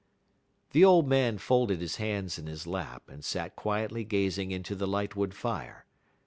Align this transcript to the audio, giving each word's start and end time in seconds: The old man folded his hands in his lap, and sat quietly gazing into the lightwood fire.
The 0.71 0.83
old 0.83 1.07
man 1.07 1.37
folded 1.37 1.79
his 1.79 1.97
hands 1.97 2.39
in 2.39 2.47
his 2.47 2.65
lap, 2.65 3.07
and 3.07 3.23
sat 3.23 3.55
quietly 3.55 4.03
gazing 4.03 4.49
into 4.49 4.73
the 4.73 4.87
lightwood 4.87 5.35
fire. 5.35 5.85